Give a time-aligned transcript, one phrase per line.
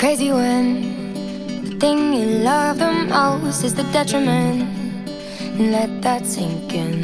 [0.00, 0.66] crazy when
[1.62, 4.64] the thing you love the most is the detriment.
[5.58, 6.94] Let that sink in.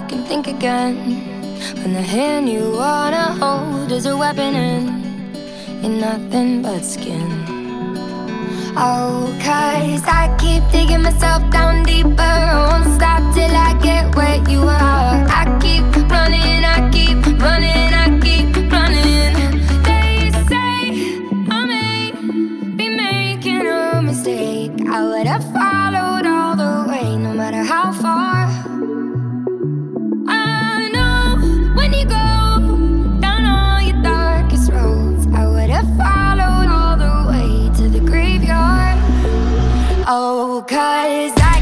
[0.00, 0.96] You can think again
[1.82, 4.84] when the hand you wanna hold is a weapon and
[5.84, 7.28] you're nothing but skin.
[8.78, 12.43] Oh, cause I keep digging myself down deeper.
[24.82, 28.46] I would have followed all the way, no matter how far.
[30.28, 36.96] I know when you go down all your darkest roads, I would have followed all
[36.96, 38.98] the way to the graveyard.
[40.06, 41.60] Oh, cause I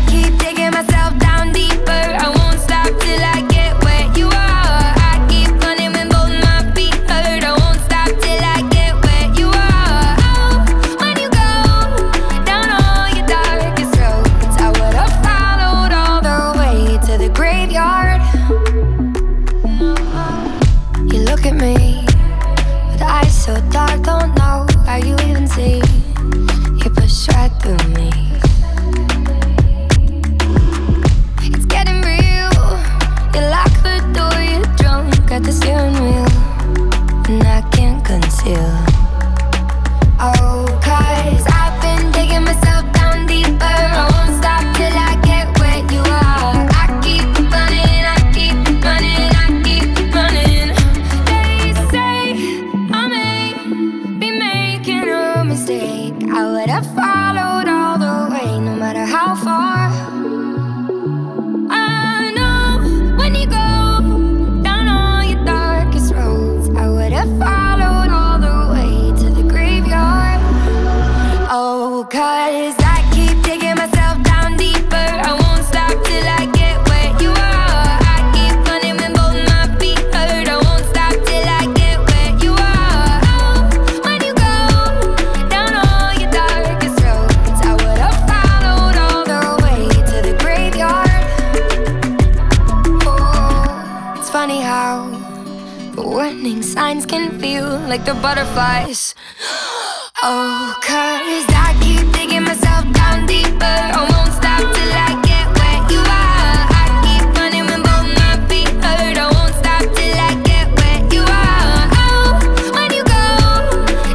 [96.43, 99.15] warning signs can feel like the butterflies.
[100.25, 103.65] Oh, cause I keep digging myself down deeper.
[103.65, 106.63] I won't stop till I get where you are.
[106.79, 109.19] I keep running when both my feet hurt.
[109.19, 111.83] I won't stop till I get where you are.
[112.07, 112.39] Oh,
[112.71, 113.27] when you go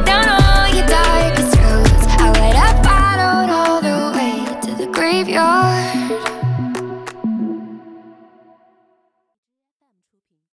[0.08, 6.17] down all your darkest roads, I would up followed all the way to the graveyard.